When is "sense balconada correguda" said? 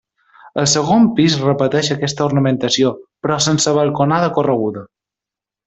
3.49-4.87